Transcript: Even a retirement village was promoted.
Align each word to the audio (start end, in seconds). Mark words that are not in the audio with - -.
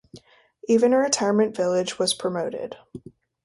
Even 0.67 0.93
a 0.93 0.97
retirement 0.97 1.55
village 1.55 1.99
was 1.99 2.15
promoted. 2.15 2.75